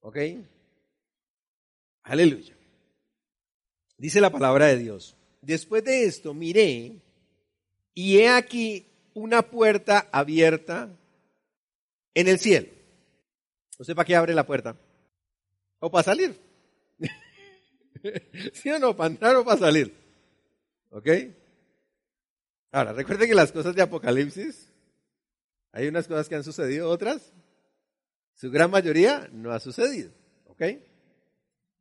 [0.00, 0.16] ¿Ok?
[2.02, 2.56] Aleluya.
[3.98, 5.16] Dice la palabra de Dios.
[5.42, 7.00] Después de esto miré
[7.94, 10.90] y he aquí una puerta abierta
[12.14, 12.68] en el cielo.
[13.78, 14.76] ¿Usted para qué abre la puerta?
[15.80, 16.38] o para salir.
[18.52, 18.96] ¿Sí o no?
[18.96, 19.92] Para entrar o para salir.
[20.90, 21.08] ¿Ok?
[22.70, 24.70] Ahora, recuerden que las cosas de Apocalipsis,
[25.72, 27.32] hay unas cosas que han sucedido, otras,
[28.34, 30.12] su gran mayoría no ha sucedido.
[30.46, 30.62] ¿Ok?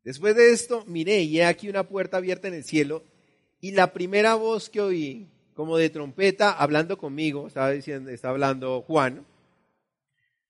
[0.04, 3.04] Después de esto, miré y he aquí una puerta abierta en el cielo
[3.62, 8.82] y la primera voz que oí, como de trompeta, hablando conmigo, estaba diciendo, está hablando
[8.82, 9.26] Juan,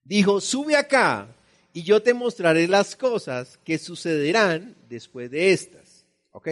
[0.04, 1.28] dijo, sube acá
[1.72, 6.04] y yo te mostraré las cosas que sucederán después de estas.
[6.32, 6.48] ¿Ok?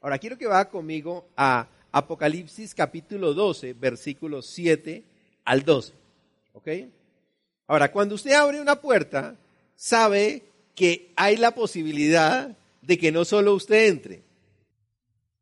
[0.00, 5.02] Ahora quiero que vaya conmigo a Apocalipsis capítulo 12, versículos 7
[5.44, 5.92] al 12.
[6.54, 6.68] ¿Ok?
[7.66, 9.36] Ahora, cuando usted abre una puerta,
[9.76, 10.42] sabe
[10.80, 14.22] que hay la posibilidad de que no solo usted entre.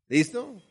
[0.09, 0.61] ¿Listo?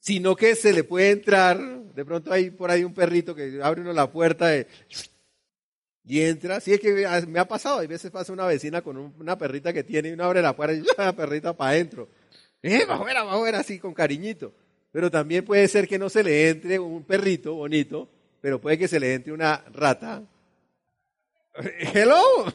[0.00, 1.60] Sino que se le puede entrar,
[1.94, 4.50] de pronto hay por ahí un perrito que abre uno la puerta
[6.04, 9.38] y entra, sí es que me ha pasado, hay veces pasa una vecina con una
[9.38, 12.08] perrita que tiene y uno abre la puerta y la perrita para adentro.
[12.60, 14.52] Eh, va afuera, va afuera, así con cariñito.
[14.90, 18.08] Pero también puede ser que no se le entre un perrito bonito,
[18.40, 20.24] pero puede que se le entre una rata.
[21.94, 22.52] Hello,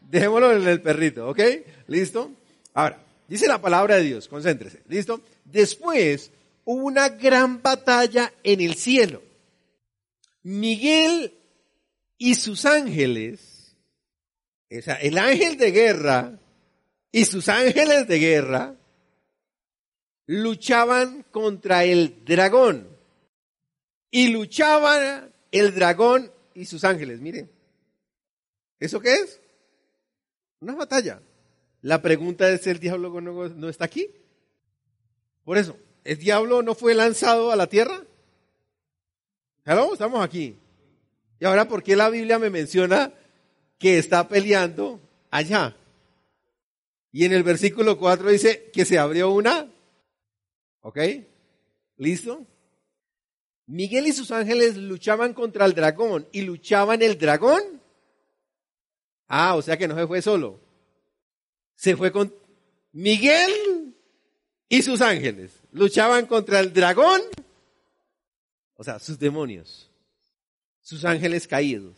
[0.00, 1.40] dejémoslo en el perrito, ¿ok?
[1.88, 2.30] ¿Listo?
[2.74, 5.20] Ahora, dice la palabra de Dios, concéntrese, ¿listo?
[5.44, 6.30] Después
[6.64, 9.22] hubo una gran batalla en el cielo.
[10.42, 11.32] Miguel
[12.18, 13.74] y sus ángeles
[14.70, 16.38] O sea, el ángel de guerra
[17.10, 18.76] y sus ángeles de guerra
[20.26, 22.88] luchaban contra el dragón.
[24.10, 27.20] Y luchaban el dragón y sus ángeles.
[27.20, 27.50] Miren,
[28.80, 29.40] ¿eso qué es?
[30.60, 31.20] Una batalla.
[31.82, 34.10] La pregunta es, ¿el diablo no, no está aquí?
[35.44, 38.02] Por eso, ¿el diablo no fue lanzado a la tierra?
[39.66, 40.56] Estamos aquí.
[41.40, 43.12] Y ahora, ¿por qué la Biblia me menciona
[43.78, 45.76] que está peleando allá?
[47.10, 49.68] Y en el versículo 4 dice que se abrió una.
[50.82, 50.98] ¿Ok?
[51.96, 52.46] ¿Listo?
[53.66, 56.28] Miguel y sus ángeles luchaban contra el dragón.
[56.30, 57.75] ¿Y luchaban el dragón?
[59.28, 60.60] Ah, o sea que no se fue solo.
[61.74, 62.34] Se fue con
[62.92, 63.94] Miguel
[64.68, 65.52] y sus ángeles.
[65.72, 67.20] Luchaban contra el dragón.
[68.76, 69.90] O sea, sus demonios.
[70.80, 71.96] Sus ángeles caídos.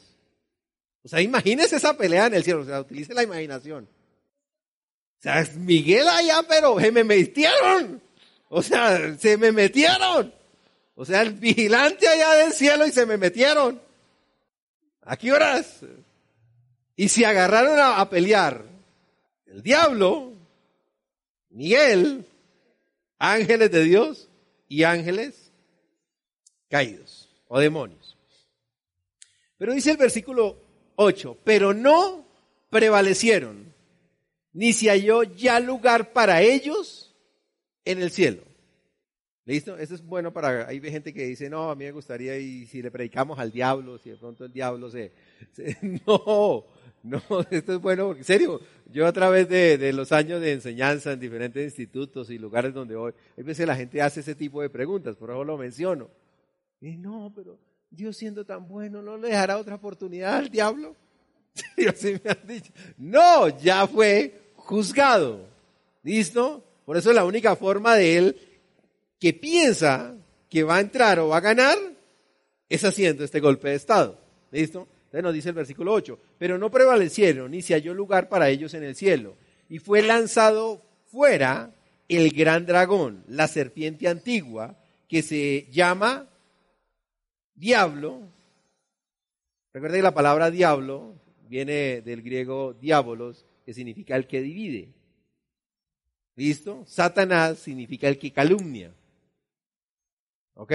[1.05, 2.63] O sea, imagínese esa pelea en el cielo.
[2.63, 3.89] O sea, utilice la imaginación.
[5.19, 8.01] O sea, Miguel allá, pero se me metieron.
[8.49, 10.33] O sea, se me metieron.
[10.95, 13.81] O sea, el vigilante allá del cielo y se me metieron.
[15.03, 15.81] ¿A qué horas?
[16.99, 18.65] Y se agarraron a, pelear.
[19.47, 20.33] El diablo,
[21.51, 22.27] Miguel,
[23.21, 24.29] ángeles de Dios
[24.67, 25.53] y ángeles
[26.69, 28.19] caídos o demonios.
[29.59, 30.61] Pero dice el versículo
[30.97, 32.27] 8, pero no
[32.69, 33.73] prevalecieron,
[34.53, 37.15] ni se halló ya lugar para ellos
[37.85, 38.43] en el cielo.
[39.45, 39.79] ¿Listo?
[39.79, 40.67] Esto es bueno para...
[40.67, 43.99] Hay gente que dice, no, a mí me gustaría y si le predicamos al diablo,
[43.99, 45.13] si de pronto el diablo se...
[46.05, 46.67] no,
[47.03, 51.21] no, esto es bueno en serio, yo a través de, los años de enseñanza en
[51.21, 55.17] diferentes institutos y lugares donde voy, a veces la gente hace ese tipo de preguntas,
[55.17, 56.09] por eso lo menciono.
[56.81, 57.59] Y no, pero
[57.91, 60.95] Dios siendo tan bueno, ¿no le dejará otra oportunidad al diablo?
[61.77, 62.73] Dios sí me ha dicho.
[62.97, 65.47] No, ya fue juzgado.
[66.03, 66.65] ¿Listo?
[66.85, 68.37] Por eso la única forma de él
[69.19, 70.15] que piensa
[70.49, 71.77] que va a entrar o va a ganar
[72.69, 74.19] es haciendo este golpe de Estado.
[74.51, 74.87] ¿Listo?
[75.09, 78.75] Entonces nos dice el versículo 8, pero no prevalecieron ni se halló lugar para ellos
[78.75, 79.37] en el cielo.
[79.71, 81.75] Y fue lanzado fuera
[82.09, 84.77] el gran dragón, la serpiente antigua,
[85.09, 86.29] que se llama
[87.55, 88.21] diablo.
[89.73, 91.15] Recuerda que la palabra diablo
[91.49, 94.93] viene del griego diabolos, que significa el que divide.
[96.37, 96.85] ¿Listo?
[96.87, 98.93] Satanás significa el que calumnia.
[100.55, 100.73] ¿Ok?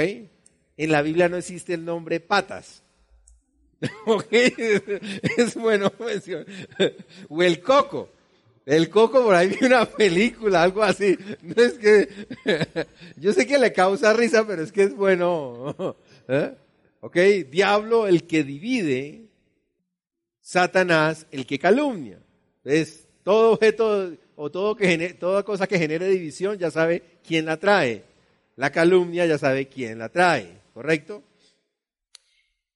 [0.78, 2.83] En la Biblia no existe el nombre patas.
[4.06, 4.32] ¿Ok?
[4.32, 6.46] Es bueno mencionar.
[7.30, 8.10] O el coco.
[8.66, 11.18] El coco, por ahí vi una película, algo así.
[11.42, 12.08] No es que.
[13.18, 15.76] Yo sé que le causa risa, pero es que es bueno.
[16.28, 16.54] ¿Eh?
[17.02, 17.18] ¿Ok?
[17.50, 19.24] Diablo, el que divide.
[20.42, 22.20] Satanás, el que calumnia.
[22.64, 27.58] Es todo objeto o todo que toda cosa que genere división, ya sabe quién la
[27.58, 28.04] trae.
[28.56, 31.24] La calumnia ya sabe quién la trae, ¿correcto?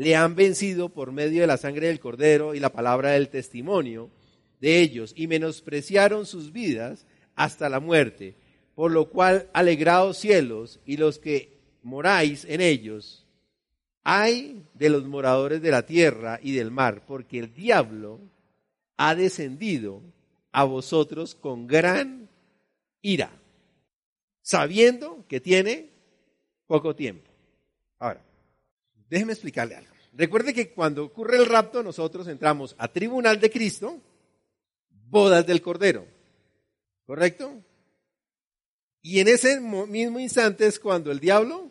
[0.00, 4.08] le han vencido por medio de la sangre del cordero y la palabra del testimonio
[4.58, 8.34] de ellos, y menospreciaron sus vidas hasta la muerte,
[8.74, 13.26] por lo cual alegrados cielos y los que moráis en ellos,
[14.02, 18.20] hay de los moradores de la tierra y del mar, porque el diablo
[18.96, 20.00] ha descendido
[20.50, 22.30] a vosotros con gran
[23.02, 23.30] ira
[24.40, 25.90] sabiendo que tiene
[26.66, 27.30] poco tiempo.
[27.98, 28.24] Ahora,
[29.10, 29.89] déjeme explicarle algo.
[30.12, 34.00] Recuerde que cuando ocurre el rapto, nosotros entramos a tribunal de Cristo,
[35.08, 36.06] bodas del Cordero.
[37.06, 37.62] ¿Correcto?
[39.02, 41.70] Y en ese mismo instante es cuando el diablo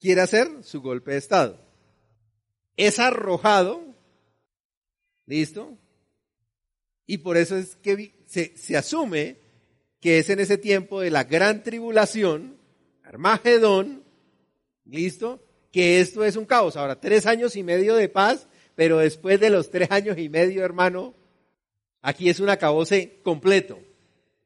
[0.00, 1.58] quiere hacer su golpe de Estado.
[2.76, 3.82] Es arrojado,
[5.26, 5.76] ¿listo?
[7.06, 9.38] Y por eso es que se, se asume
[10.00, 12.58] que es en ese tiempo de la gran tribulación,
[13.04, 14.02] Armagedón,
[14.84, 15.40] ¿listo?
[15.72, 16.76] Que esto es un caos.
[16.76, 20.64] Ahora, tres años y medio de paz, pero después de los tres años y medio,
[20.64, 21.14] hermano,
[22.02, 23.78] aquí es un acabose completo.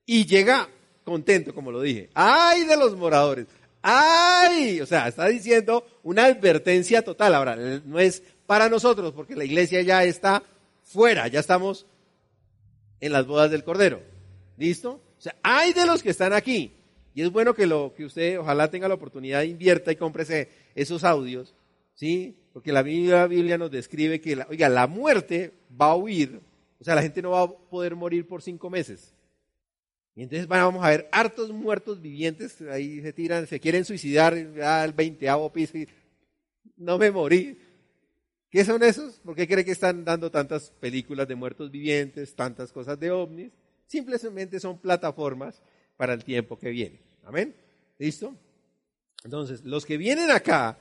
[0.06, 0.68] Y llega
[1.04, 2.10] contento, como lo dije.
[2.14, 3.46] ¡Ay de los moradores!
[3.82, 4.80] ¡Ay!
[4.80, 7.34] O sea, está diciendo una advertencia total.
[7.34, 10.42] Ahora, no es para nosotros, porque la iglesia ya está
[10.82, 11.86] fuera, ya estamos
[13.00, 14.00] en las bodas del Cordero.
[14.56, 15.00] ¿Listo?
[15.18, 16.72] O sea, hay de los que están aquí.
[17.16, 21.02] Y es bueno que, lo, que usted ojalá tenga la oportunidad invierta y cómprese esos
[21.02, 21.54] audios,
[21.94, 22.36] ¿sí?
[22.52, 26.42] Porque la Biblia, Biblia nos describe que, la, oiga, la muerte va a huir,
[26.78, 29.14] o sea, la gente no va a poder morir por cinco meses.
[30.14, 34.92] Y entonces vamos a ver hartos muertos vivientes, ahí se tiran, se quieren suicidar al
[34.92, 35.88] veinteavo piso y
[36.76, 37.58] no me morí.
[38.50, 39.14] ¿Qué son esos?
[39.20, 43.52] ¿Por qué cree que están dando tantas películas de muertos vivientes, tantas cosas de ovnis?
[43.86, 45.62] Simplemente son plataformas
[45.96, 47.05] para el tiempo que viene.
[47.26, 47.54] Amén.
[47.98, 48.34] ¿Listo?
[49.24, 50.78] Entonces, los que vienen acá,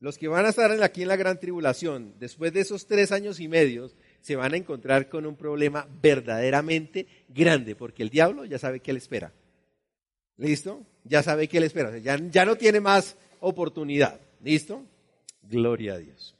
[0.00, 3.40] los que van a estar aquí en la gran tribulación, después de esos tres años
[3.40, 3.90] y medio,
[4.20, 8.92] se van a encontrar con un problema verdaderamente grande, porque el diablo ya sabe qué
[8.92, 9.32] le espera.
[10.36, 10.82] ¿Listo?
[11.04, 11.96] Ya sabe qué le espera.
[11.98, 14.20] ya, ya no tiene más oportunidad.
[14.42, 14.84] ¿Listo?
[15.42, 16.34] Gloria a Dios.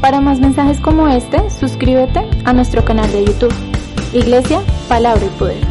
[0.00, 3.52] Para más mensajes como este, suscríbete a nuestro canal de YouTube,
[4.14, 5.69] Iglesia, Palabra y Poder.